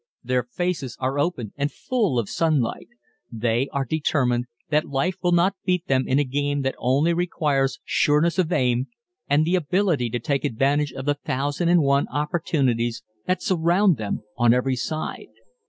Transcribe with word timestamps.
Their 0.23 0.41
faces 0.41 0.97
are 0.99 1.19
open 1.19 1.53
and 1.55 1.71
full 1.71 2.17
of 2.17 2.27
sunlight. 2.27 2.87
They 3.31 3.69
are 3.71 3.85
determined 3.85 4.45
that 4.71 4.89
life 4.89 5.13
will 5.21 5.31
not 5.31 5.55
beat 5.63 5.85
them 5.85 6.07
in 6.07 6.17
a 6.17 6.23
game 6.23 6.63
that 6.63 6.73
only 6.79 7.13
requires 7.13 7.77
sureness 7.83 8.39
of 8.39 8.51
aim 8.51 8.87
and 9.29 9.45
the 9.45 9.53
ability 9.53 10.09
to 10.09 10.17
take 10.19 10.43
advantage 10.43 10.91
of 10.91 11.05
the 11.05 11.13
thousand 11.13 11.69
and 11.69 11.83
one 11.83 12.07
opportunities 12.07 13.03
that 13.27 13.43
surround 13.43 13.97
them 13.97 14.23
on 14.37 14.55
every 14.55 14.75
side. 14.75 15.27